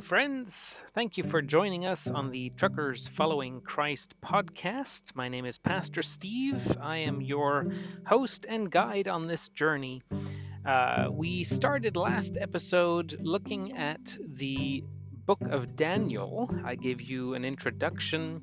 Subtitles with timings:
[0.00, 0.84] Friends.
[0.94, 5.14] Thank you for joining us on the Truckers Following Christ podcast.
[5.14, 6.78] My name is Pastor Steve.
[6.80, 7.72] I am your
[8.06, 10.02] host and guide on this journey.
[10.64, 14.84] Uh, we started last episode looking at the
[15.26, 16.50] book of Daniel.
[16.64, 18.42] I gave you an introduction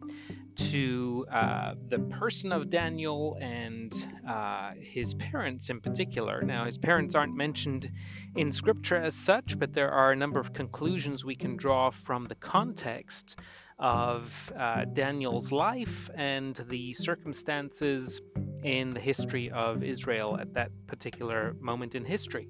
[0.55, 3.93] to uh, the person of Daniel and
[4.27, 6.41] uh, his parents in particular.
[6.41, 7.91] Now, his parents aren't mentioned
[8.35, 12.25] in scripture as such, but there are a number of conclusions we can draw from
[12.25, 13.39] the context
[13.79, 18.21] of uh, Daniel's life and the circumstances
[18.63, 22.47] in the history of Israel at that particular moment in history.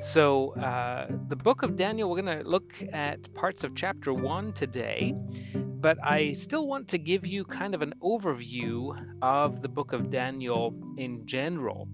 [0.00, 4.52] So, uh, the book of Daniel, we're going to look at parts of chapter 1
[4.52, 5.14] today,
[5.84, 10.10] but I still want to give you kind of an overview of the book of
[10.10, 11.88] Daniel in general.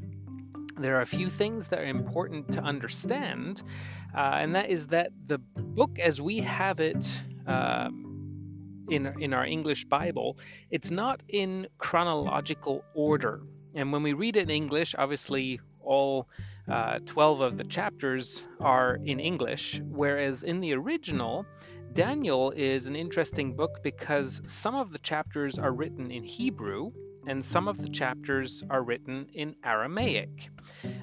[0.78, 3.64] There are a few things that are important to understand,
[4.16, 7.04] uh, and that is that the book as we have it.
[7.48, 8.06] Um,
[8.88, 10.36] in, in our English Bible,
[10.70, 13.40] it's not in chronological order.
[13.76, 16.28] And when we read it in English, obviously all
[16.68, 21.46] uh, 12 of the chapters are in English, whereas in the original,
[21.92, 26.92] Daniel is an interesting book because some of the chapters are written in Hebrew
[27.26, 30.50] and some of the chapters are written in Aramaic.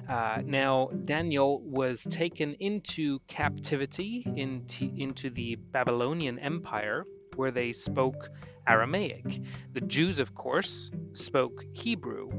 [0.08, 7.04] Uh, now, Daniel was taken into captivity into, into the Babylonian Empire
[7.36, 8.30] where they spoke
[8.68, 9.40] Aramaic.
[9.72, 12.30] The Jews, of course, spoke Hebrew.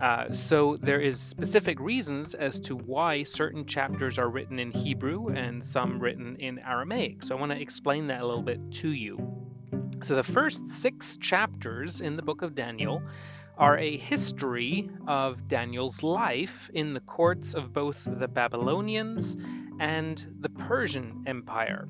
[0.00, 5.28] Uh, so there is specific reasons as to why certain chapters are written in Hebrew
[5.28, 7.24] and some written in Aramaic.
[7.24, 9.18] So I want to explain that a little bit to you.
[10.02, 13.02] So the first six chapters in the book of Daniel
[13.58, 19.36] are a history of Daniel's life in the courts of both the Babylonians
[19.78, 21.88] and the Persian Empire.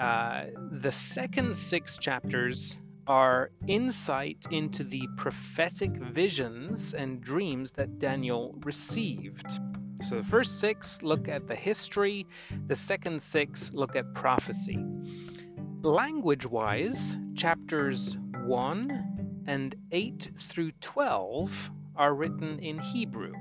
[0.00, 8.54] Uh, the second six chapters are insight into the prophetic visions and dreams that Daniel
[8.64, 9.60] received.
[10.02, 12.26] So the first six look at the history,
[12.66, 14.84] the second six look at prophecy.
[15.82, 23.32] Language wise, chapters 1 and 8 through 12 are written in Hebrew.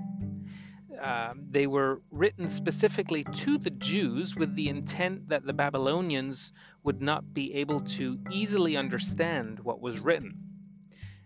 [1.01, 6.53] Uh, they were written specifically to the Jews with the intent that the Babylonians
[6.83, 10.37] would not be able to easily understand what was written.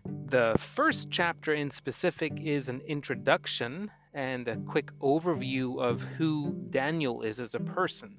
[0.04, 7.20] The first chapter in specific is an introduction and a quick overview of who Daniel
[7.20, 8.16] is as a person.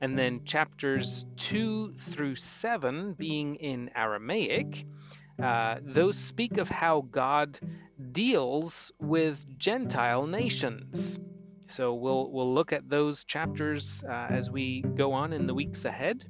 [0.00, 4.84] And then chapters 2 through 7, being in Aramaic,
[5.42, 7.58] uh, those speak of how God
[8.12, 11.18] deals with Gentile nations.
[11.66, 15.84] So we'll we'll look at those chapters uh, as we go on in the weeks
[15.84, 16.24] ahead.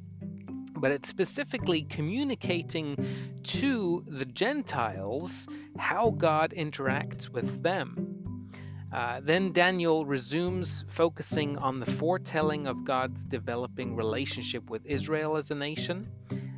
[0.74, 2.96] But it's specifically communicating
[3.44, 5.46] to the Gentiles
[5.78, 8.48] how God interacts with them.
[8.92, 15.50] Uh, then Daniel resumes focusing on the foretelling of God's developing relationship with Israel as
[15.50, 16.04] a nation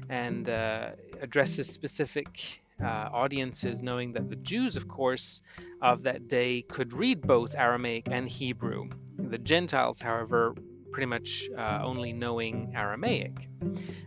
[0.08, 0.90] and uh,
[1.24, 5.40] addresses specific uh, audiences, knowing that the Jews, of course,
[5.80, 8.88] of that day could read both Aramaic and Hebrew.
[9.18, 10.54] The Gentiles, however,
[10.92, 13.48] pretty much uh, only knowing Aramaic.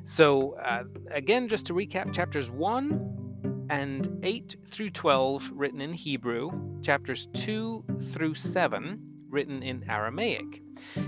[0.05, 6.51] So, uh, again, just to recap, chapters 1 and 8 through 12 written in Hebrew,
[6.81, 10.61] chapters 2 through 7 written in Aramaic.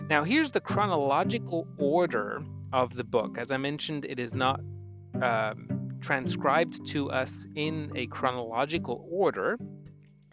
[0.09, 2.43] Now, here's the chronological order
[2.73, 3.37] of the book.
[3.37, 4.59] As I mentioned, it is not
[5.21, 9.57] um, transcribed to us in a chronological order.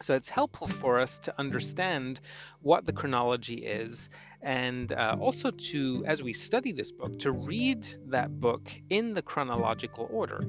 [0.01, 2.19] So it's helpful for us to understand
[2.61, 4.09] what the chronology is,
[4.41, 9.23] and uh, also to, as we study this book, to read that book in the
[9.23, 10.39] chronological order.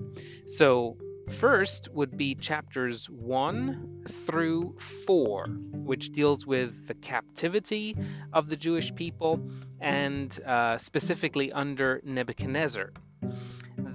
[0.47, 0.99] So,
[1.31, 7.97] first would be chapters 1 through 4, which deals with the captivity
[8.33, 9.41] of the Jewish people
[9.81, 12.93] and uh, specifically under Nebuchadnezzar.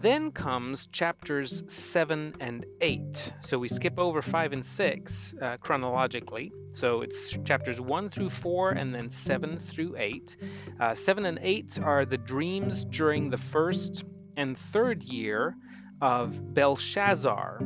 [0.04, 3.34] Then comes chapters 7 and 8.
[3.40, 6.52] So we skip over 5 and 6 uh, chronologically.
[6.74, 10.36] So it's chapters 1 through 4 and then 7 through 8.
[10.78, 14.04] Uh, 7 and 8 are the dreams during the first
[14.36, 15.56] and third year
[16.02, 17.62] of Belshazzar,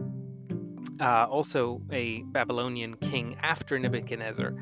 [1.00, 4.54] uh, also a Babylonian king after Nebuchadnezzar.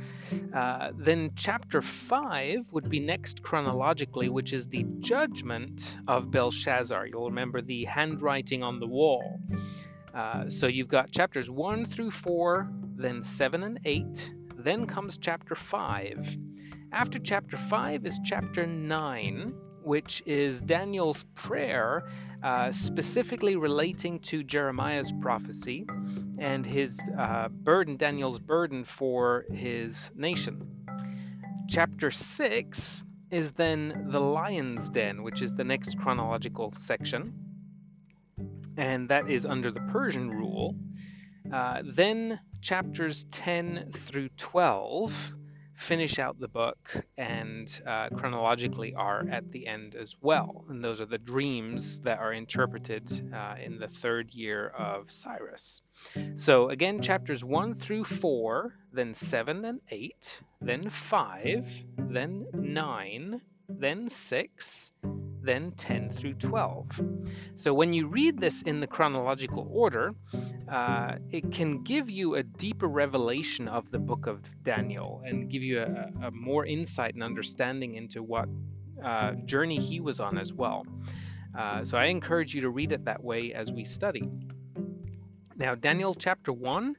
[0.53, 7.07] Uh, then, chapter 5 would be next chronologically, which is the judgment of Belshazzar.
[7.07, 9.39] You'll remember the handwriting on the wall.
[10.13, 14.33] Uh, so, you've got chapters 1 through 4, then 7 and 8.
[14.57, 16.37] Then comes chapter 5.
[16.91, 19.53] After chapter 5 is chapter 9,
[19.83, 22.09] which is Daniel's prayer
[22.43, 25.85] uh, specifically relating to Jeremiah's prophecy
[26.39, 30.85] and his uh, burden, Daniel's burden for his nation.
[31.67, 37.23] Chapter 6 is then the lion's den, which is the next chronological section,
[38.77, 40.75] and that is under the Persian rule.
[41.51, 45.35] Uh, then chapters 10 through 12
[45.75, 50.65] finish out the book and uh, chronologically are at the end as well.
[50.69, 55.81] And those are the dreams that are interpreted uh, in the third year of Cyrus.
[56.35, 64.09] So again, chapters 1 through 4, then 7 and 8, then 5, then 9, then
[64.09, 64.91] 6,
[65.45, 67.01] then 10 through 12.
[67.55, 70.13] So when you read this in the chronological order,
[70.69, 75.63] uh, it can give you a deeper revelation of the book of Daniel and give
[75.63, 78.49] you a, a more insight and understanding into what
[79.03, 80.85] uh, journey he was on as well.
[81.57, 84.29] Uh, so I encourage you to read it that way as we study.
[85.57, 86.97] Now, Daniel chapter 1,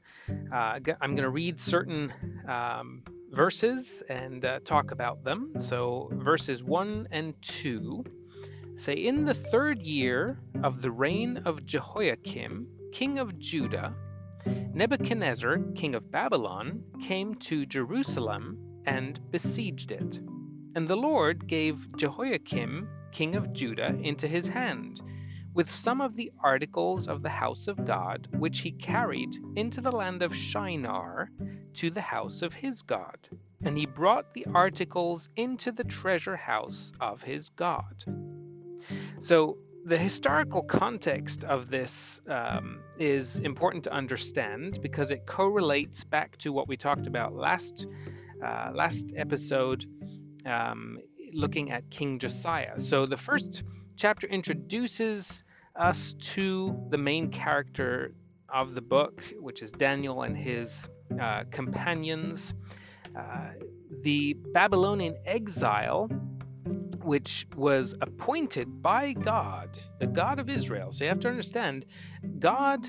[0.51, 2.13] uh, I'm going to read certain
[2.49, 5.55] um, verses and uh, talk about them.
[5.59, 8.05] So, verses 1 and 2
[8.77, 13.95] say, In the third year of the reign of Jehoiakim, king of Judah,
[14.47, 20.21] Nebuchadnezzar, king of Babylon, came to Jerusalem and besieged it.
[20.75, 25.01] And the Lord gave Jehoiakim, king of Judah, into his hand,
[25.55, 29.91] with some of the articles of the house of God, which he carried into the
[29.91, 31.31] land of Shinar
[31.75, 33.17] to the house of his God.
[33.65, 38.05] And he brought the articles into the treasure house of his God.
[39.21, 46.37] So, the historical context of this um, is important to understand because it correlates back
[46.39, 47.87] to what we talked about last
[48.45, 49.87] uh, last episode,
[50.45, 50.99] um,
[51.33, 52.79] looking at King Josiah.
[52.79, 53.63] So the first
[53.97, 55.43] chapter introduces
[55.75, 58.15] us to the main character
[58.49, 60.89] of the book, which is Daniel and his
[61.21, 62.55] uh, companions.
[63.17, 63.51] Uh,
[64.03, 66.09] the Babylonian exile,
[67.07, 70.93] which was appointed by God, the God of Israel.
[70.93, 71.87] So you have to understand,
[72.39, 72.87] God,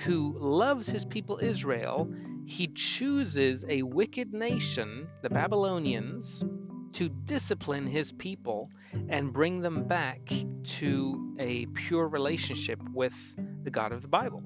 [0.00, 2.12] who loves his people Israel,
[2.46, 6.44] he chooses a wicked nation, the Babylonians,
[6.92, 8.70] to discipline his people
[9.08, 10.20] and bring them back
[10.64, 14.42] to a pure relationship with the God of the Bible.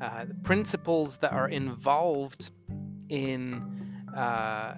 [0.00, 2.50] Uh, the principles that are involved
[3.08, 3.62] in,
[4.14, 4.74] uh,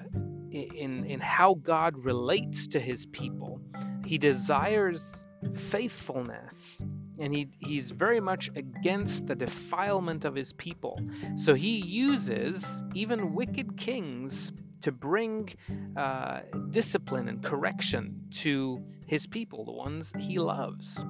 [0.52, 3.60] in, in how God relates to his people.
[4.04, 5.24] He desires
[5.54, 6.82] faithfulness
[7.18, 11.00] and he, he's very much against the defilement of his people.
[11.36, 14.52] So he uses even wicked kings
[14.82, 15.52] to bring
[15.96, 16.40] uh,
[16.70, 21.04] discipline and correction to his people, the ones he loves.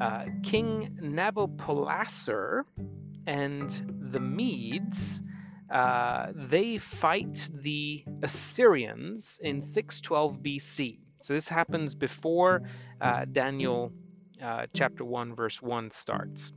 [0.00, 2.62] Uh, King Nabopolassar
[3.26, 5.22] and the Medes.
[5.70, 10.98] Uh, they fight the Assyrians in 612 BC.
[11.20, 12.62] So this happens before
[13.00, 13.92] uh, Daniel
[14.42, 16.52] uh, chapter 1, verse 1 starts.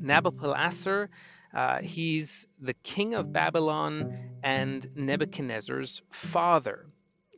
[0.00, 1.08] Nabopolassar
[1.54, 6.86] uh, he's the king of Babylon and Nebuchadnezzar's father.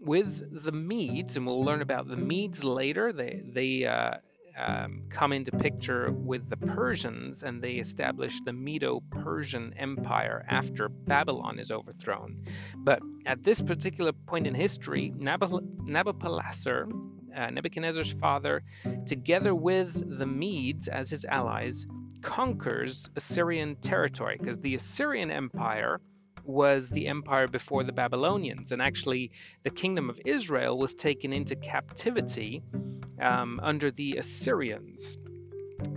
[0.00, 4.14] With the Medes, and we'll learn about the Medes later, they, they uh,
[4.56, 10.88] um, come into picture with the Persians and they establish the Medo Persian Empire after
[10.88, 12.44] Babylon is overthrown.
[12.76, 16.92] But at this particular point in history, Nabopolassar,
[17.36, 18.62] uh, Nebuchadnezzar's father,
[19.06, 21.86] together with the Medes as his allies,
[22.22, 26.00] conquers Assyrian territory because the Assyrian Empire
[26.44, 29.30] was the empire before the Babylonians, and actually
[29.62, 32.62] the kingdom of Israel was taken into captivity
[33.20, 35.18] um, under the Assyrians.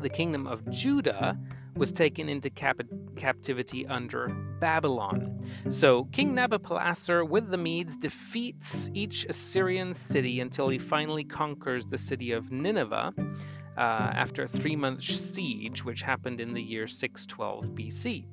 [0.02, 1.38] The kingdom of Judah
[1.76, 2.82] was taken into cap-
[3.16, 4.28] captivity under
[4.60, 5.42] Babylon.
[5.70, 11.98] So King Nabopolassar with the Medes defeats each Assyrian city until he finally conquers the
[11.98, 13.14] city of Nineveh
[13.78, 18.26] uh, after a three month siege, which happened in the year 612 BC.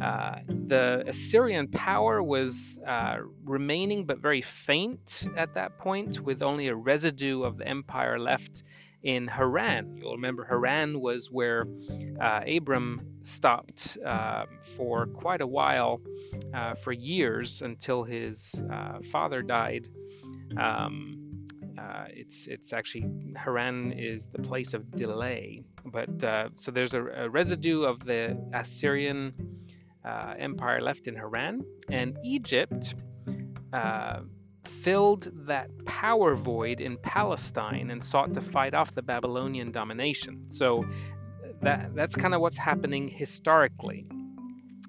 [0.00, 6.68] Uh, the Assyrian power was uh, remaining but very faint at that point, with only
[6.68, 8.62] a residue of the empire left
[9.02, 9.96] in Haran.
[9.96, 11.66] You'll remember Haran was where
[12.20, 16.00] uh, Abram stopped uh, for quite a while,
[16.54, 19.88] uh, for years, until his uh, father died.
[20.56, 21.46] Um,
[21.78, 27.02] uh, it's it's actually Haran is the place of delay, but uh, so there's a,
[27.02, 29.32] a, residue of the Assyrian
[30.04, 32.94] uh, Empire left in Haran, and Egypt
[33.72, 34.20] uh,
[34.64, 40.50] filled that power void in Palestine and sought to fight off the Babylonian domination.
[40.50, 40.84] So
[41.62, 44.06] that that's kind of what's happening historically.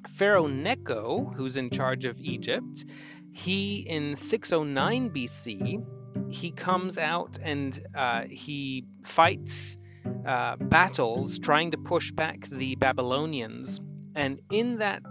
[0.10, 2.86] Pharaoh Necho, who's in charge of Egypt,
[3.34, 5.86] he in 609 BC,
[6.34, 9.78] he comes out and uh, he fights
[10.26, 13.80] uh, battles trying to push back the Babylonians.
[14.16, 15.04] And in that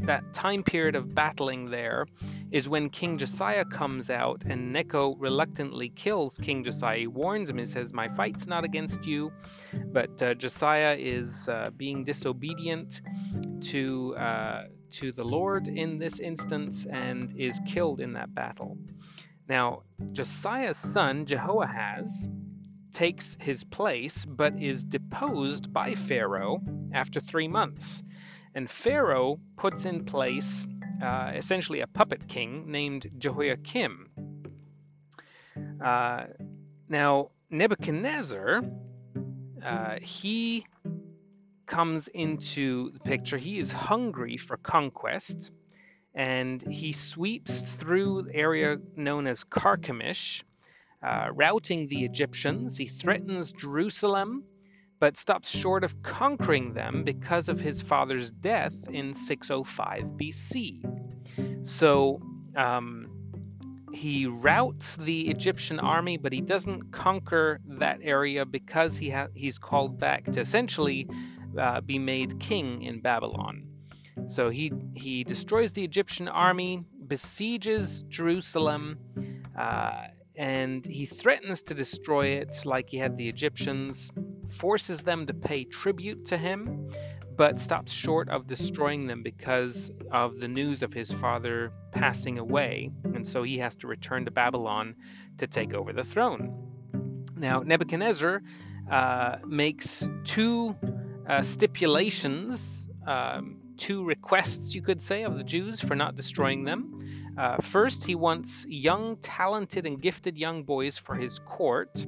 [0.00, 2.06] that time period of battling there
[2.50, 6.98] is when King Josiah comes out and Necho reluctantly kills King Josiah.
[6.98, 9.32] He warns him, he says, My fight's not against you.
[9.92, 13.00] But uh, Josiah is uh, being disobedient
[13.62, 18.76] to, uh, to the Lord in this instance and is killed in that battle.
[19.48, 22.28] Now, Josiah's son, Jehoahaz,
[22.92, 26.60] takes his place but is deposed by Pharaoh
[26.92, 28.02] after three months.
[28.54, 30.66] And Pharaoh puts in place
[31.02, 34.10] uh, essentially a puppet king named Jehoiakim.
[35.84, 36.24] Uh,
[36.88, 38.62] now, Nebuchadnezzar,
[39.64, 40.66] uh, he
[41.66, 43.38] comes into the picture.
[43.38, 45.50] He is hungry for conquest
[46.14, 50.42] and he sweeps through the area known as Carchemish,
[51.02, 52.76] uh, routing the Egyptians.
[52.76, 54.44] He threatens Jerusalem
[55.02, 61.66] but stops short of conquering them because of his father's death in 605 BC.
[61.66, 62.20] So
[62.56, 63.08] um,
[63.92, 69.58] he routs the Egyptian army, but he doesn't conquer that area because he ha- he's
[69.58, 71.08] called back to essentially
[71.58, 73.66] uh, be made king in Babylon.
[74.28, 78.98] So he he destroys the Egyptian army, besieges Jerusalem,
[79.58, 80.04] uh,
[80.36, 84.10] and he threatens to destroy it like he had the Egyptians
[84.50, 86.90] forces them to pay tribute to him,
[87.36, 92.90] but stops short of destroying them because of the news of his father passing away,
[93.04, 94.94] and so he has to return to Babylon
[95.38, 97.26] to take over the throne.
[97.36, 98.42] Now, Nebuchadnezzar
[98.90, 100.76] uh, makes two
[101.26, 107.00] uh, stipulations, um, two requests, you could say, of the Jews for not destroying them.
[107.36, 112.06] Uh, first, he wants young, talented, and gifted young boys for his court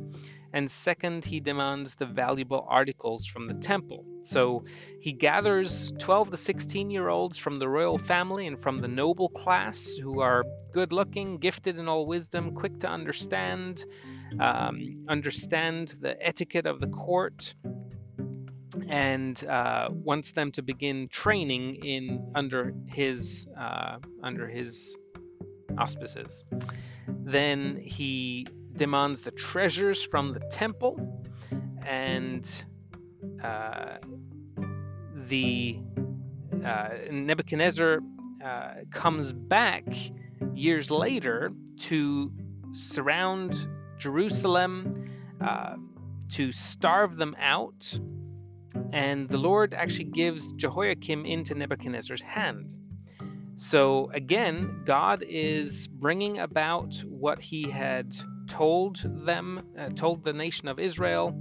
[0.54, 4.04] and second, he demands the valuable articles from the temple.
[4.22, 4.66] So
[5.00, 9.28] he gathers 12 to 16 year olds from the royal family and from the noble
[9.30, 13.84] class who are good looking, gifted in all wisdom, quick to understand,
[14.38, 17.52] um, understand the etiquette of the court,
[18.88, 24.96] and uh, wants them to begin training in under his uh, under his
[25.78, 26.44] auspices.
[27.08, 31.22] Then he demands the treasures from the temple,
[31.86, 32.50] and
[33.42, 33.96] uh,
[35.28, 35.78] the
[36.64, 38.00] uh, Nebuchadnezzar
[38.44, 39.84] uh, comes back
[40.54, 42.32] years later to
[42.72, 45.76] surround Jerusalem, uh,
[46.30, 47.98] to starve them out,
[48.92, 52.74] and the Lord actually gives Jehoiakim into Nebuchadnezzar's hand.
[53.56, 58.16] So again, God is bringing about what he had
[58.48, 58.96] told
[59.26, 61.34] them, uh, told the nation of Israel,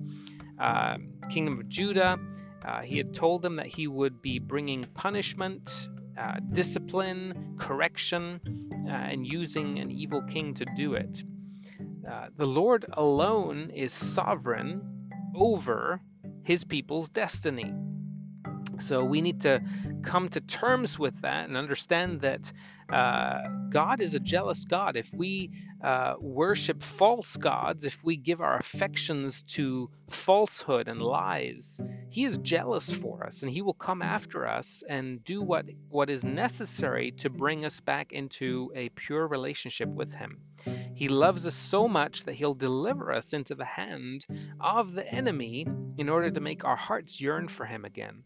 [0.60, 0.98] uh,
[1.30, 2.20] kingdom of Judah,
[2.66, 8.40] uh, he had told them that he would be bringing punishment, uh, discipline, correction,
[8.88, 11.24] uh, and using an evil king to do it.
[12.10, 16.02] Uh, the Lord alone is sovereign over
[16.44, 17.74] his people's destiny.
[18.84, 19.62] So we need to
[20.04, 22.52] come to terms with that and understand that
[22.92, 24.98] uh, God is a jealous God.
[24.98, 31.80] If we uh, worship false gods, if we give our affections to falsehood and lies,
[32.10, 36.10] He is jealous for us and He will come after us and do what, what
[36.10, 40.40] is necessary to bring us back into a pure relationship with Him.
[40.94, 44.26] He loves us so much that He'll deliver us into the hand
[44.60, 45.66] of the enemy
[45.98, 48.24] in order to make our hearts yearn for Him again.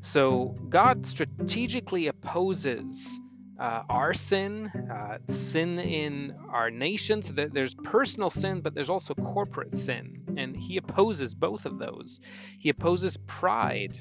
[0.00, 3.20] So God strategically opposes
[3.58, 7.22] uh, our sin, uh, sin in our nation.
[7.22, 10.22] So there's personal sin, but there's also corporate sin.
[10.36, 12.20] And he opposes both of those.
[12.58, 13.98] He opposes pride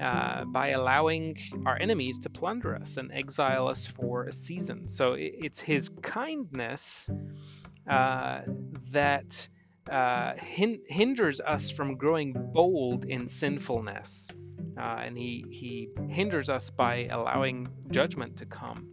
[0.00, 4.88] uh, by allowing our enemies to plunder us and exile us for a season.
[4.88, 7.10] So it's his kindness
[7.88, 8.40] uh,
[8.92, 9.48] that
[9.90, 14.28] uh, hin- hinders us from growing bold in sinfulness
[14.78, 18.88] uh, and he he hinders us by allowing judgment to come.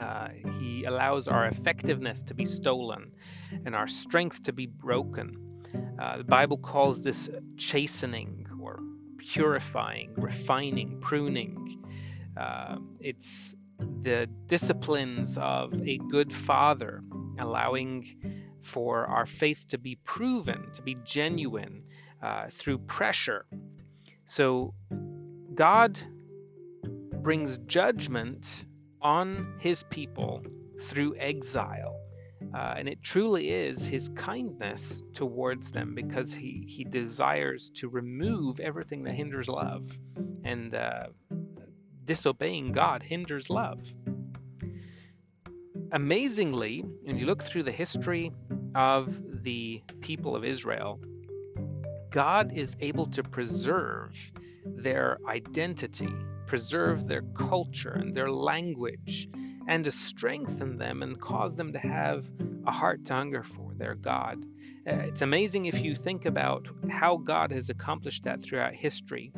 [0.00, 3.12] Uh, he allows our effectiveness to be stolen
[3.66, 5.36] and our strength to be broken.
[6.00, 8.80] Uh, the Bible calls this chastening or
[9.18, 11.84] purifying, refining, pruning.
[12.36, 13.54] Uh, it's
[14.02, 17.02] the disciplines of a good father,
[17.38, 18.16] allowing
[18.62, 21.82] for our faith to be proven, to be genuine
[22.22, 23.46] uh, through pressure.
[24.30, 24.74] So
[25.56, 26.00] God
[27.20, 28.64] brings judgment
[29.02, 30.44] on his people
[30.80, 31.96] through exile.
[32.54, 38.60] Uh, and it truly is his kindness towards them because he, he desires to remove
[38.60, 39.90] everything that hinders love.
[40.44, 41.08] And uh,
[42.04, 43.80] disobeying God hinders love.
[45.90, 48.30] Amazingly, when you look through the history
[48.76, 51.00] of the people of Israel,
[52.10, 54.32] God is able to preserve
[54.64, 56.12] their identity,
[56.46, 59.28] preserve their culture and their language,
[59.68, 62.28] and to strengthen them and cause them to have
[62.66, 64.44] a heart to hunger for their God.
[64.86, 69.32] Uh, it's amazing if you think about how God has accomplished that throughout history.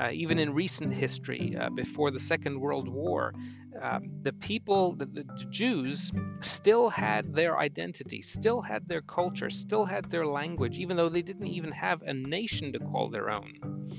[0.00, 3.34] Uh, even in recent history, uh, before the Second World War,
[3.80, 9.84] um, the people, the, the, Jews, still had their identity, still had their culture, still
[9.84, 13.90] had their language, even though they didn't even have a nation to call their own.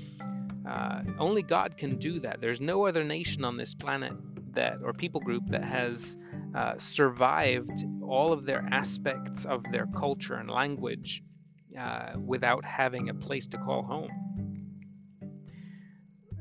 [0.68, 2.40] Uh, only God can do that.
[2.40, 4.12] There's no other nation on this planet
[4.54, 6.16] that, or people group, that has
[6.54, 11.22] uh, survived all of their aspects of their culture and language
[11.78, 14.10] uh, without having a place to call home.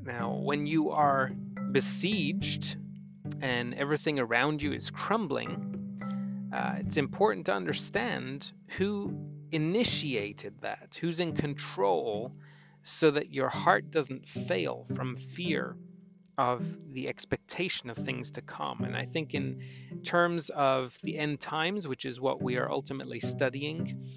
[0.05, 1.31] Now, when you are
[1.71, 2.75] besieged
[3.41, 9.15] and everything around you is crumbling, uh, it's important to understand who
[9.51, 12.33] initiated that, who's in control,
[12.83, 15.77] so that your heart doesn't fail from fear
[16.37, 18.83] of the expectation of things to come.
[18.83, 19.61] And I think, in
[20.03, 24.09] terms of the end times, which is what we are ultimately studying,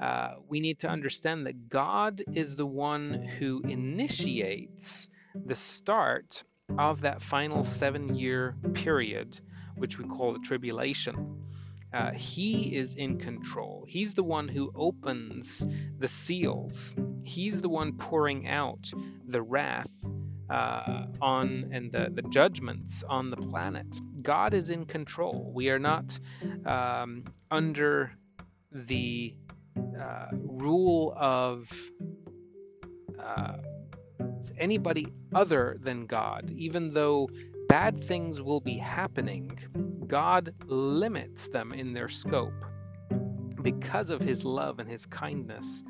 [0.00, 6.44] uh, we need to understand that God is the one who initiates the start
[6.78, 9.40] of that final seven year period,
[9.76, 11.42] which we call the tribulation.
[11.92, 13.84] Uh, he is in control.
[13.86, 15.64] He's the one who opens
[15.98, 16.92] the seals.
[17.22, 18.90] He's the one pouring out
[19.28, 19.92] the wrath
[20.50, 23.86] uh, on and the, the judgments on the planet.
[24.22, 25.52] God is in control.
[25.54, 26.18] We are not
[26.66, 28.10] um, under
[28.72, 29.36] the
[30.02, 31.70] uh, rule of
[34.56, 37.28] anybody other than God, even though
[37.68, 39.58] bad things will be happening,
[40.06, 42.52] God limits them in their scope
[43.62, 45.82] because of his love and his kindness.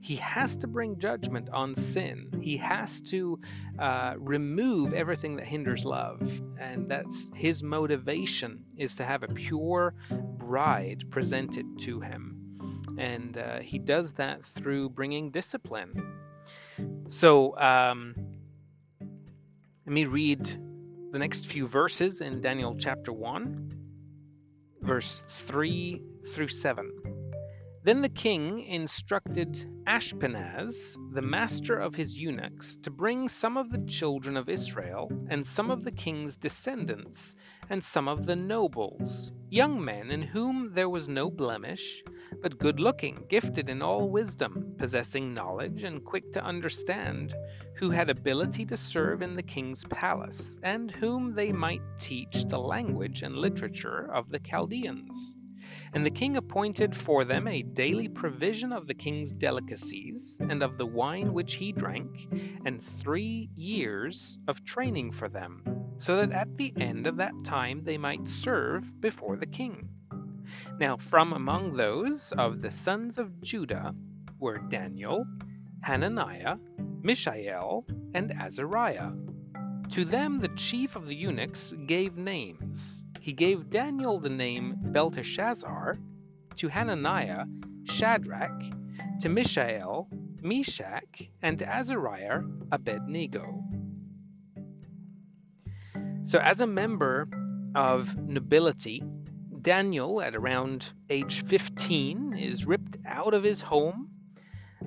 [0.00, 2.40] He has to bring judgment on sin.
[2.42, 3.40] He has to
[3.78, 6.40] uh, remove everything that hinders love.
[6.58, 12.82] And that's his motivation is to have a pure bride presented to him.
[12.98, 15.94] And uh, he does that through bringing discipline.
[17.12, 18.14] So um,
[19.86, 20.46] let me read
[21.12, 23.68] the next few verses in Daniel chapter 1,
[24.80, 26.90] verse 3 through 7.
[27.84, 33.84] Then the king instructed Ashpenaz, the master of his eunuchs, to bring some of the
[33.86, 37.36] children of Israel, and some of the king's descendants,
[37.68, 42.02] and some of the nobles, young men in whom there was no blemish,
[42.40, 47.34] but good looking, gifted in all wisdom, possessing knowledge, and quick to understand,
[47.76, 52.58] who had ability to serve in the king's palace, and whom they might teach the
[52.58, 55.34] language and literature of the Chaldeans.
[55.92, 60.78] And the king appointed for them a daily provision of the king's delicacies, and of
[60.78, 62.28] the wine which he drank,
[62.64, 65.62] and three years of training for them,
[65.98, 69.88] so that at the end of that time they might serve before the king.
[70.78, 73.94] Now, from among those of the sons of Judah
[74.38, 75.26] were Daniel,
[75.82, 76.56] Hananiah,
[77.02, 79.12] Mishael, and Azariah.
[79.90, 85.94] To them the chief of the eunuchs gave names he gave Daniel the name Belteshazzar,
[86.56, 87.44] to Hananiah,
[87.84, 88.64] Shadrach,
[89.20, 90.08] to Mishael,
[90.42, 92.40] Meshach, and to Azariah,
[92.72, 93.62] Abednego.
[96.24, 97.28] So, as a member
[97.76, 99.04] of nobility,
[99.62, 104.10] Daniel, at around age 15, is ripped out of his home,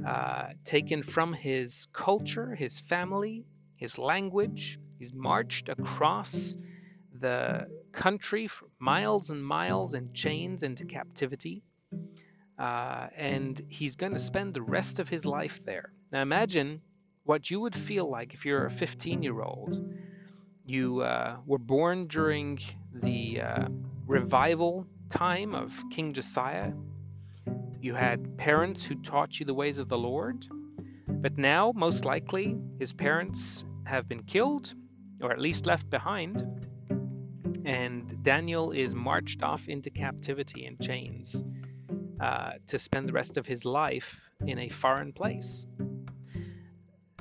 [0.06, 3.46] uh, taken from his culture, his family,
[3.78, 4.78] his language.
[5.00, 6.58] He's marched across
[7.20, 11.64] the country for miles and miles in chains into captivity.
[12.60, 15.92] Uh, and he's going to spend the rest of his life there.
[16.12, 16.82] Now imagine
[17.24, 19.94] what you would feel like if you're a 15 year old.
[20.66, 22.60] You uh, were born during
[22.94, 23.68] the uh,
[24.06, 26.72] revival time of King Josiah.
[27.80, 30.48] You had parents who taught you the ways of the Lord.
[31.08, 34.74] But now, most likely, his parents have been killed,
[35.22, 36.66] or at least left behind
[37.66, 41.44] and Daniel is marched off into captivity in chains
[42.20, 45.66] uh, to spend the rest of his life in a foreign place.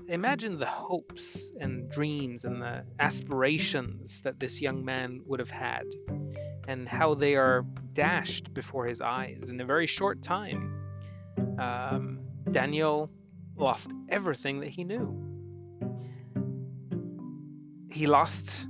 [0.07, 5.85] Imagine the hopes and dreams and the aspirations that this young man would have had,
[6.69, 10.75] and how they are dashed before his eyes in a very short time.
[11.59, 13.11] Um, Daniel
[13.57, 15.21] lost everything that he knew.
[17.91, 18.67] He lost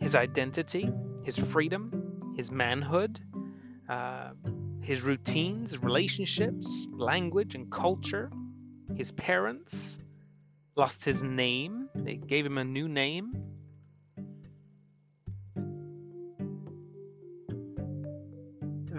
[0.00, 0.88] his identity,
[1.22, 3.20] his freedom, his manhood,
[3.88, 4.30] uh,
[4.82, 8.30] his routines, relationships, language, and culture,
[8.94, 9.98] his parents,
[10.76, 11.88] lost his name.
[11.94, 13.32] They gave him a new name.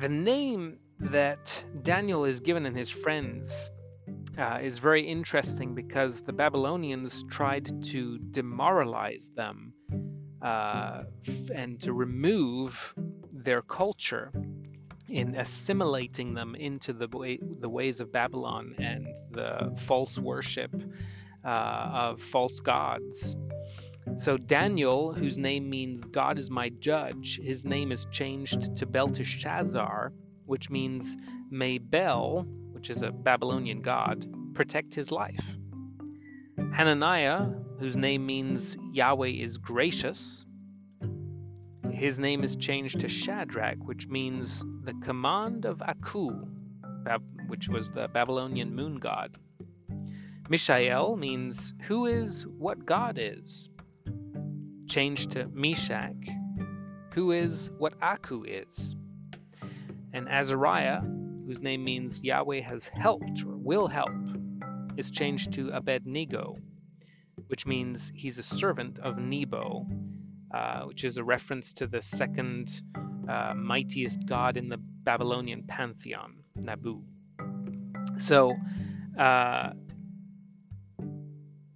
[0.04, 3.72] The name that Daniel is given in his friends
[4.38, 9.72] uh, is very interesting because the Babylonians tried to demoralize them
[10.42, 11.04] uh,
[11.56, 12.94] and to remove
[13.32, 14.34] their culture
[15.08, 20.76] in assimilating them into the way, the ways of Babylon and the false worship
[21.46, 23.38] uh, of false gods.
[24.18, 30.13] So Daniel, whose name means God is my judge, his name is changed to Belteshazzar,
[30.46, 31.18] which means
[31.50, 35.58] may Bel, which is a Babylonian god, protect his life.
[36.74, 37.48] Hananiah,
[37.80, 40.46] whose name means Yahweh is gracious,
[41.92, 46.46] his name is changed to Shadrach, which means the command of Aku,
[47.48, 49.38] which was the Babylonian moon god.
[50.50, 53.70] Mishael means who is what God is,
[54.93, 56.29] changed to Meshach,
[57.15, 58.95] who is what Aku is.
[60.13, 61.01] And Azariah,
[61.47, 64.13] whose name means Yahweh has helped or will help,
[64.95, 66.53] is changed to Abednego,
[67.47, 69.88] which means he's a servant of Nebo,
[70.53, 72.84] uh, which is a reference to the second
[73.27, 77.01] uh, mightiest god in the Babylonian pantheon, Nabu.
[78.19, 78.53] So
[79.17, 79.71] uh,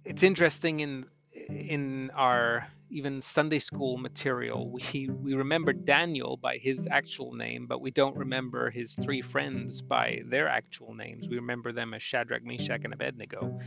[0.04, 1.06] it's interesting in
[1.48, 7.80] in our even Sunday school material, we, we remember Daniel by his actual name, but
[7.80, 11.28] we don't remember his three friends by their actual names.
[11.28, 13.58] We remember them as Shadrach, Meshach, and Abednego.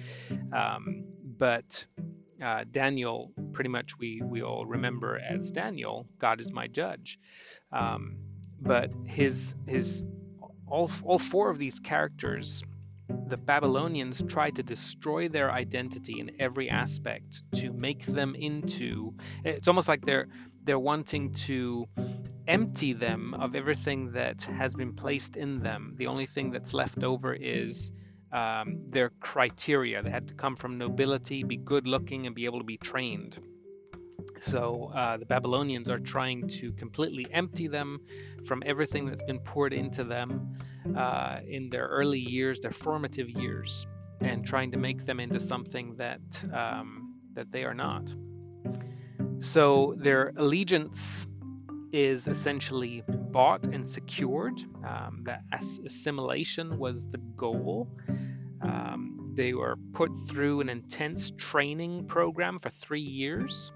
[0.53, 1.05] Um,
[1.38, 1.86] but
[2.43, 7.19] uh, Daniel, pretty much we, we all remember as Daniel, God is my judge.
[7.71, 8.17] Um,
[8.60, 10.05] but his his
[10.67, 12.63] all, all four of these characters
[13.28, 19.67] the Babylonians tried to destroy their identity in every aspect to make them into it's
[19.67, 20.28] almost like they're
[20.63, 21.88] they're wanting to
[22.47, 25.95] empty them of everything that has been placed in them.
[25.97, 27.91] The only thing that's left over is
[28.32, 30.02] um, their criteria.
[30.02, 33.39] They had to come from nobility, be good looking, and be able to be trained.
[34.39, 38.00] So uh, the Babylonians are trying to completely empty them
[38.45, 40.56] from everything that's been poured into them
[40.95, 43.87] uh, in their early years, their formative years,
[44.19, 46.21] and trying to make them into something that
[46.53, 48.13] um, that they are not.
[49.39, 51.27] So their allegiance
[51.91, 54.61] is essentially bought and secured.
[54.87, 55.43] Um, that
[55.85, 57.89] assimilation was the goal.
[58.61, 63.71] Um, they were put through an intense training program for three years,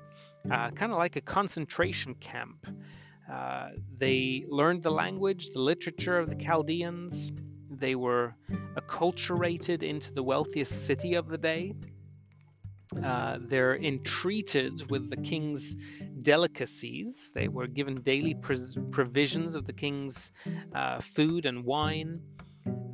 [0.51, 2.67] uh, kind of like a concentration camp.
[3.31, 7.31] Uh, they learned the language, the literature of the Chaldeans.
[7.71, 8.35] They were
[8.75, 11.73] acculturated into the wealthiest city of the day.
[13.03, 15.75] Uh, they're entreated with the king's
[16.21, 17.31] delicacies.
[17.33, 20.31] They were given daily provisions of the king's
[20.73, 22.21] uh, food and wine.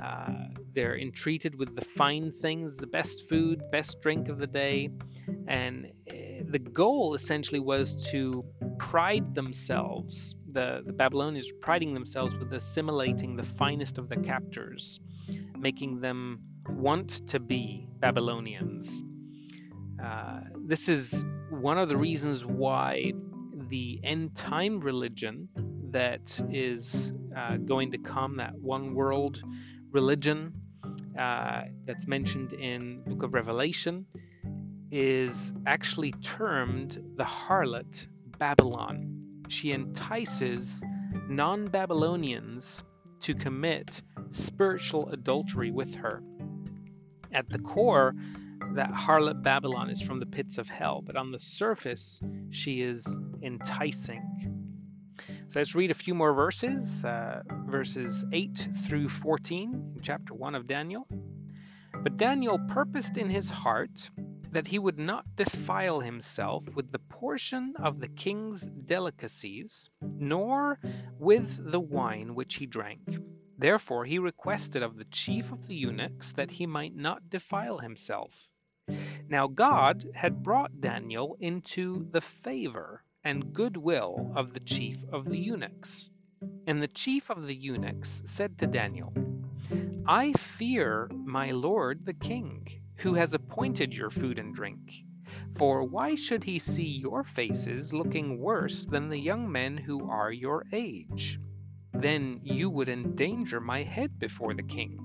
[0.03, 4.89] Uh, they're entreated with the fine things, the best food, best drink of the day.
[5.47, 5.91] And
[6.51, 8.43] the goal essentially was to
[8.77, 14.99] pride themselves, the, the Babylonians priding themselves with assimilating the finest of the captors,
[15.57, 19.03] making them want to be Babylonians.
[20.03, 23.13] Uh, this is one of the reasons why
[23.69, 25.47] the end time religion
[25.91, 29.41] that is uh, going to come, that one world
[29.91, 30.53] religion
[31.19, 34.05] uh, that's mentioned in Book of Revelation,
[34.91, 39.43] is actually termed the harlot Babylon.
[39.47, 40.83] She entices
[41.29, 42.83] non Babylonians
[43.21, 44.01] to commit
[44.31, 46.21] spiritual adultery with her.
[47.33, 48.15] At the core,
[48.73, 53.17] that harlot Babylon is from the pits of hell, but on the surface, she is
[53.41, 54.41] enticing.
[55.47, 60.67] So let's read a few more verses, uh, verses 8 through 14, chapter 1 of
[60.67, 61.07] Daniel.
[62.03, 64.09] But Daniel purposed in his heart
[64.51, 70.77] that he would not defile himself with the portion of the king's delicacies, nor
[71.17, 73.01] with the wine which he drank.
[73.57, 78.49] Therefore he requested of the chief of the eunuchs that he might not defile himself.
[79.29, 85.39] Now God had brought Daniel into the favor and goodwill of the chief of the
[85.39, 86.09] eunuchs.
[86.67, 89.13] And the chief of the eunuchs said to Daniel,
[90.07, 94.79] I fear my lord the king, who has appointed your food and drink.
[95.57, 100.31] For why should he see your faces looking worse than the young men who are
[100.31, 101.39] your age?
[101.93, 104.99] Then you would endanger my head before the king.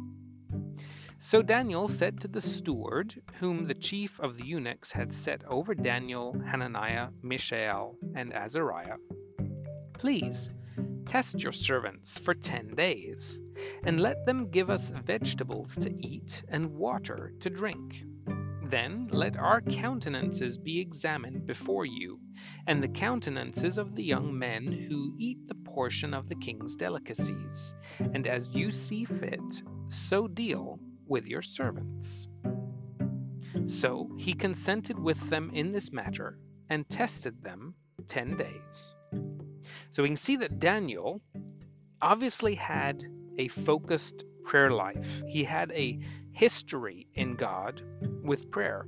[1.18, 5.74] So Daniel said to the steward, whom the chief of the eunuchs had set over
[5.74, 8.98] Daniel, Hananiah, Mishael, and Azariah,
[9.94, 10.50] Please,
[11.06, 13.40] test your servants for ten days,
[13.84, 18.04] and let them give us vegetables to eat and water to drink.
[18.68, 22.18] Then let our countenances be examined before you,
[22.66, 27.74] and the countenances of the young men who eat the portion of the king's delicacies,
[28.00, 32.26] and as you see fit, so deal with your servants.
[33.66, 36.38] So he consented with them in this matter,
[36.68, 37.74] and tested them
[38.08, 38.94] ten days.
[39.92, 41.20] So we can see that Daniel
[42.02, 43.04] obviously had
[43.38, 45.22] a focused prayer life.
[45.26, 45.98] He had a
[46.32, 47.82] history in God
[48.22, 48.86] with prayer.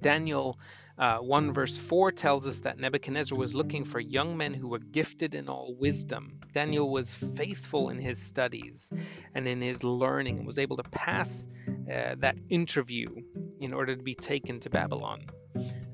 [0.00, 0.58] Daniel
[0.96, 4.78] uh, 1 verse 4 tells us that Nebuchadnezzar was looking for young men who were
[4.78, 6.38] gifted in all wisdom.
[6.52, 8.92] Daniel was faithful in his studies
[9.34, 13.06] and in his learning and was able to pass uh, that interview
[13.60, 15.26] in order to be taken to Babylon.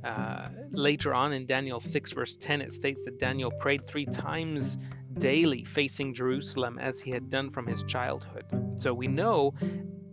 [0.05, 4.77] Uh, later on in Daniel 6, verse 10, it states that Daniel prayed three times
[5.19, 8.45] daily facing Jerusalem as he had done from his childhood.
[8.77, 9.55] So we know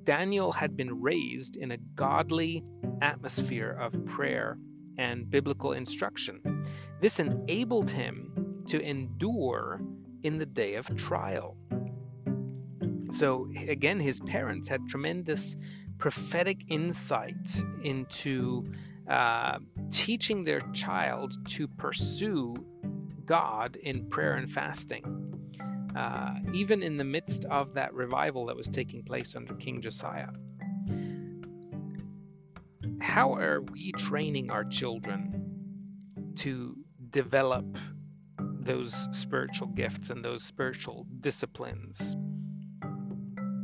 [0.04, 2.64] Daniel had been raised in a godly
[3.02, 4.58] atmosphere of prayer
[4.98, 6.66] and biblical instruction.
[7.02, 9.82] This enabled him to endure
[10.24, 11.56] in the day of trial.
[13.12, 15.56] So, again, his parents had tremendous
[15.98, 18.64] prophetic insight into
[19.10, 22.56] uh, teaching their child to pursue
[23.28, 25.28] God in prayer and fasting.
[25.96, 30.30] Uh, even in the midst of that revival that was taking place under King Josiah.
[33.00, 36.76] How are we training our children to
[37.10, 37.66] develop
[38.40, 42.16] those spiritual gifts and those spiritual disciplines?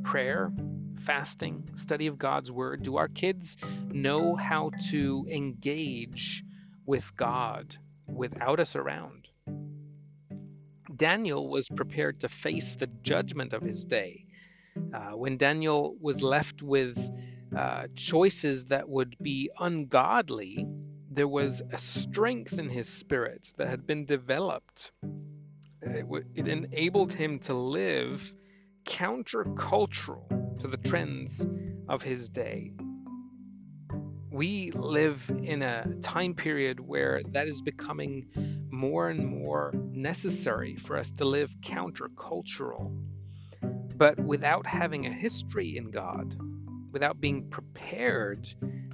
[0.03, 0.51] Prayer,
[0.99, 2.83] fasting, study of God's Word?
[2.83, 3.57] Do our kids
[3.89, 6.43] know how to engage
[6.85, 9.22] with God without us around?
[11.03, 14.23] Daniel was prepared to face the judgment of his day.
[14.93, 16.97] Uh, when Daniel was left with
[17.53, 20.65] uh, choices that would be ungodly,
[21.11, 24.93] there was a strength in his spirit that had been developed.
[25.81, 28.33] It, w- it enabled him to live
[28.85, 31.45] countercultural to the trends
[31.89, 32.71] of his day.
[34.31, 40.97] We live in a time period where that is becoming more and more necessary for
[40.97, 42.91] us to live countercultural.
[43.95, 46.35] But without having a history in God,
[46.91, 48.49] without being prepared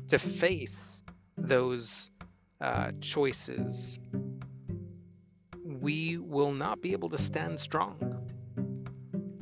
[0.10, 1.02] to face
[1.38, 2.12] those
[2.60, 3.98] uh, choices,
[5.64, 8.28] we will not be able to stand strong.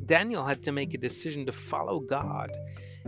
[0.05, 2.51] Daniel had to make a decision to follow God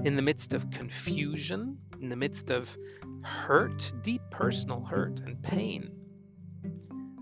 [0.03, 2.75] in the midst of confusion, in the midst of
[3.21, 5.98] hurt, deep personal hurt and pain.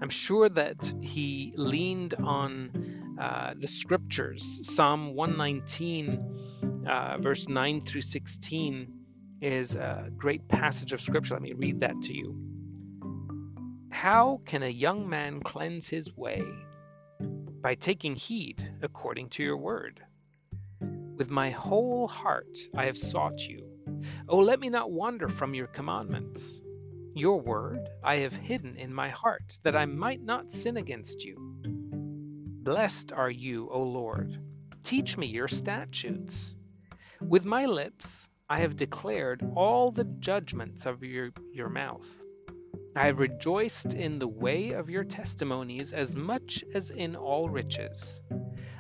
[0.02, 4.62] I'm sure that he leaned on uh, the scriptures.
[4.64, 8.94] Psalm 119, uh, verse 9 through 16,
[9.42, 11.34] is a great passage of scripture.
[11.34, 12.36] Let me read that to you.
[13.90, 16.44] How can a young man cleanse his way?
[17.20, 20.02] By taking heed according to your word.
[20.80, 23.68] With my whole heart I have sought you.
[24.30, 26.62] Oh, let me not wander from your commandments.
[27.18, 31.36] Your word I have hidden in my heart, that I might not sin against you.
[31.64, 34.40] Blessed are you, O Lord.
[34.84, 36.56] Teach me your statutes.
[37.20, 42.08] With my lips I have declared all the judgments of your, your mouth.
[42.98, 48.22] I have rejoiced in the way of your testimonies as much as in all riches.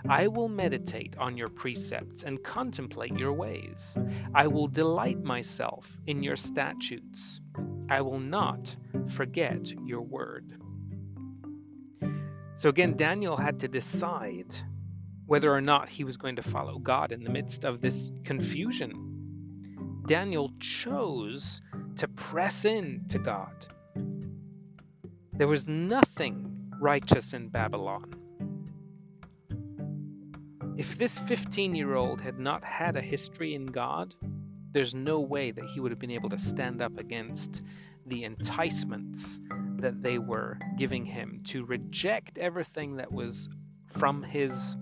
[0.09, 3.95] I will meditate on your precepts and contemplate your ways.
[4.33, 7.41] I will delight myself in your statutes.
[7.91, 8.75] I will not
[9.09, 10.59] forget your word.
[12.55, 14.57] So again, Daniel had to decide
[15.27, 20.01] whether or not he was going to follow God in the midst of this confusion.
[20.07, 21.61] Daniel chose
[21.97, 23.67] to press in to God.
[25.33, 28.13] There was nothing righteous in Babylon.
[30.77, 34.13] If this 15 year old had not had a history in God,
[34.71, 37.61] there's no way that he would have been able to stand up against
[38.05, 39.41] the enticements
[39.77, 43.49] that they were giving him to reject everything that was
[43.87, 44.75] from his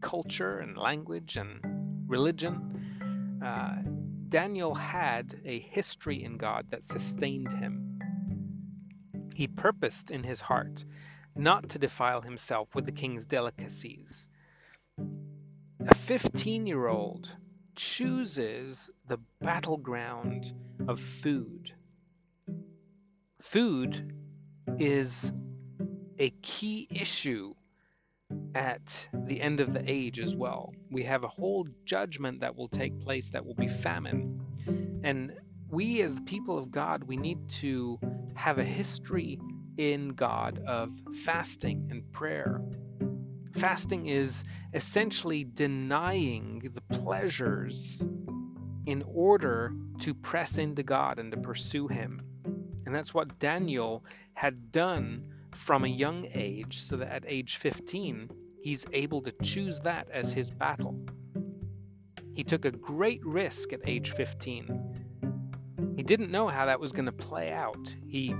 [0.00, 1.60] culture and language and
[2.06, 3.40] religion.
[3.44, 3.76] Uh,
[4.28, 7.83] Daniel had a history in God that sustained him.
[9.34, 10.84] He purposed in his heart
[11.36, 14.28] not to defile himself with the king's delicacies.
[15.80, 17.36] A 15 year old
[17.74, 20.52] chooses the battleground
[20.88, 21.72] of food.
[23.42, 24.14] Food
[24.78, 25.32] is
[26.18, 27.54] a key issue
[28.54, 30.72] at the end of the age as well.
[30.90, 35.00] We have a whole judgment that will take place that will be famine.
[35.02, 35.32] And
[35.68, 37.98] we, as the people of God, we need to
[38.34, 39.40] have a history
[39.76, 40.92] in God of
[41.24, 42.60] fasting and prayer.
[43.54, 48.06] Fasting is essentially denying the pleasures
[48.86, 52.20] in order to press into God and to pursue Him.
[52.86, 58.30] And that's what Daniel had done from a young age, so that at age 15,
[58.60, 60.98] he's able to choose that as his battle.
[62.34, 64.93] He took a great risk at age 15.
[65.96, 67.94] He didn't know how that was going to play out.
[68.08, 68.34] He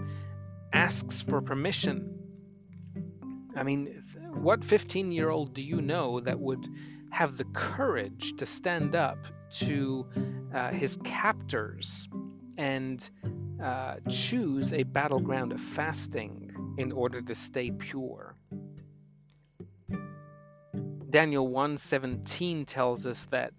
[0.73, 2.19] asks for permission.
[3.57, 6.67] I mean, what 15 year old do you know that would
[7.11, 9.19] have the courage to stand up
[9.61, 10.07] to
[10.53, 12.09] uh, his captors
[12.57, 13.09] and
[13.63, 18.35] uh, choose a battleground of fasting in order to stay pure.
[21.09, 23.53] Daniel 1:17 tells us that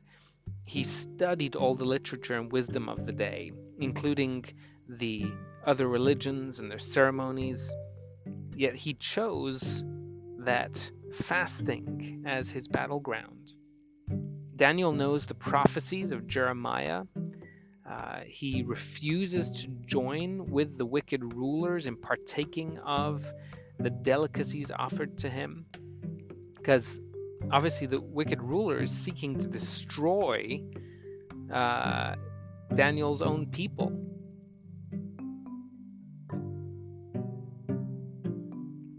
[0.65, 4.45] he studied all the literature and wisdom of the day, including
[4.87, 5.25] the
[5.65, 7.73] other religions and their ceremonies,
[8.55, 9.83] yet he chose
[10.39, 13.51] that fasting as his battleground.
[14.55, 17.03] Daniel knows the prophecies of Jeremiah
[17.87, 23.31] uh, he refuses to join with the wicked rulers in partaking of
[23.79, 25.65] the delicacies offered to him.
[26.55, 26.99] Because
[27.51, 30.63] obviously, the wicked ruler is seeking to destroy
[31.53, 32.15] uh,
[32.73, 33.91] Daniel's own people.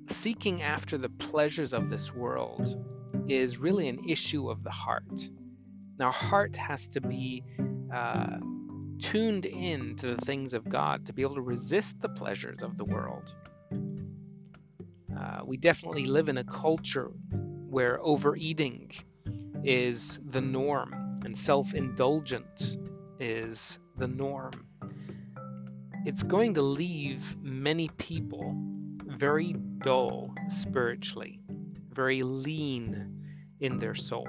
[0.09, 2.85] Seeking after the pleasures of this world
[3.29, 5.29] is really an issue of the heart.
[6.01, 7.43] Our heart has to be
[7.93, 8.39] uh,
[8.99, 12.77] tuned in to the things of God to be able to resist the pleasures of
[12.77, 13.33] the world.
[15.17, 17.11] Uh, we definitely live in a culture
[17.69, 18.93] where overeating
[19.65, 22.77] is the norm and self indulgence
[23.21, 24.53] is the norm.
[26.05, 28.55] It's going to leave many people
[29.07, 31.41] very dull spiritually,
[31.91, 33.25] very lean
[33.61, 34.29] in their soul,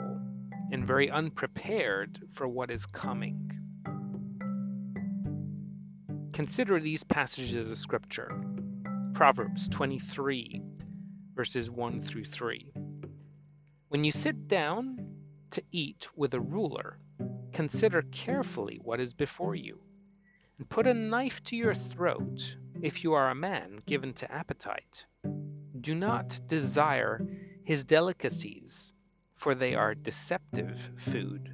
[0.71, 3.51] and very unprepared for what is coming.
[6.33, 8.31] Consider these passages of Scripture
[9.13, 10.61] Proverbs 23,
[11.35, 12.71] verses 1 through 3.
[13.89, 15.15] When you sit down
[15.51, 16.99] to eat with a ruler,
[17.57, 19.79] consider carefully what is before you,
[20.59, 25.05] and put a knife to your throat if you are a man given to appetite.
[25.81, 27.19] Do not desire
[27.63, 28.93] his delicacies,
[29.37, 31.51] for they are deceptive food.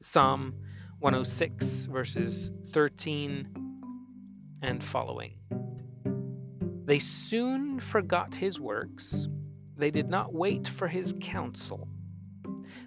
[0.00, 0.54] Psalm
[1.00, 3.48] 106, verses 13
[4.62, 5.32] and following.
[6.84, 9.26] They soon forgot his works,
[9.76, 11.88] they did not wait for his counsel,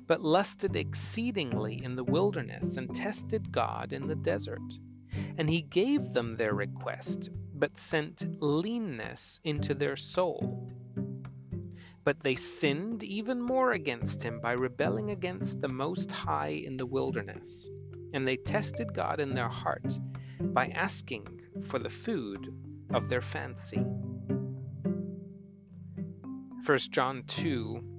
[0.09, 4.73] but lusted exceedingly in the wilderness and tested God in the desert.
[5.37, 10.67] And he gave them their request, but sent leanness into their soul.
[12.03, 16.85] But they sinned even more against him by rebelling against the Most High in the
[16.85, 17.69] wilderness
[18.13, 19.97] and they tested God in their heart
[20.39, 21.27] by asking
[21.65, 22.53] for the food
[22.91, 23.85] of their fancy.
[26.65, 27.98] 1 John 2,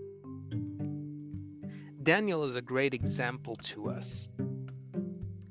[2.03, 4.27] Daniel is a great example to us.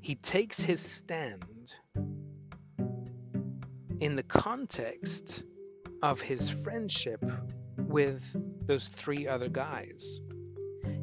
[0.01, 1.75] he takes his stand
[3.99, 5.43] in the context
[6.01, 7.23] of his friendship
[7.77, 8.35] with
[8.65, 10.19] those three other guys.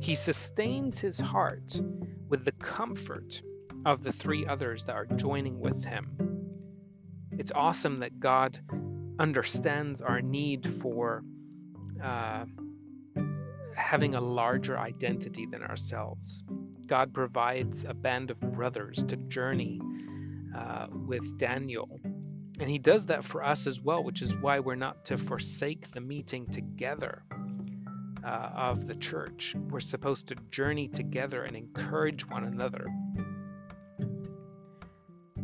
[0.01, 1.81] He sustains his heart
[2.29, 3.41] with the comfort
[3.87, 6.19] of the three others that are joining with him.
[7.39, 8.59] It's awesome that God
[9.19, 11.23] understands our need for
[12.03, 12.45] uh,
[13.89, 16.45] having a larger identity than ourselves.
[16.87, 19.81] God provides a band of brothers to journey
[20.55, 21.99] uh, with Daniel.
[22.61, 25.91] And he does that for us as well, which is why we're not to forsake
[25.93, 27.23] the meeting together
[28.23, 29.57] uh, of the church.
[29.71, 32.89] We're supposed to journey together and encourage one another.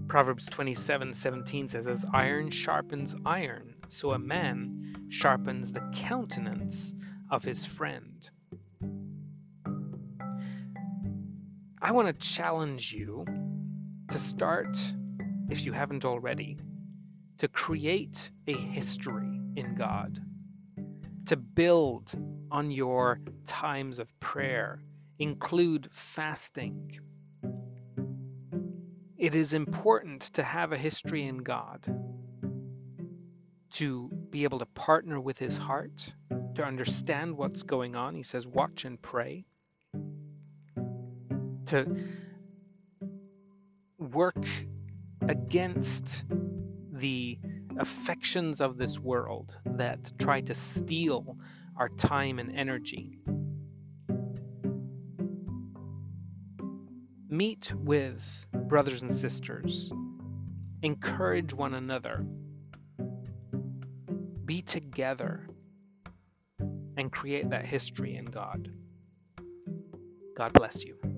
[0.06, 6.94] Proverbs 27:17 says, As iron sharpens iron, so a man sharpens the countenance
[7.30, 8.30] of his friend.
[11.84, 13.26] I want to challenge you
[14.08, 14.78] to start,
[15.50, 16.56] if you haven't already,
[17.36, 20.18] to create a history in God,
[21.26, 22.10] to build
[22.50, 24.82] on your times of prayer,
[25.18, 26.98] include fasting.
[29.18, 31.86] It is important to have a history in God,
[33.72, 36.14] to be able to partner with His heart,
[36.54, 38.14] to understand what's going on.
[38.14, 39.44] He says, watch and pray
[41.66, 41.96] to
[43.98, 44.46] work
[45.22, 46.24] against
[46.92, 47.38] the
[47.78, 51.36] affections of this world that try to steal
[51.76, 53.18] our time and energy.
[57.28, 59.92] Meet with brothers and sisters.
[60.82, 62.24] Encourage one another.
[64.44, 65.48] Be together
[66.96, 68.70] and create that history in God.
[70.36, 71.13] God bless you.